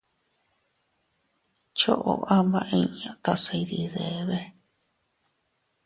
Choʼo 1.77 2.13
ama 2.37 2.59
inña 2.79 3.11
tase 3.23 3.53
iydidebe. 3.61 4.39